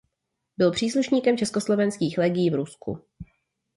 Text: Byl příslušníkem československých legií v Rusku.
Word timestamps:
Byl 0.57 0.71
příslušníkem 0.71 1.37
československých 1.37 2.17
legií 2.17 2.49
v 2.49 2.53
Rusku. 2.55 3.01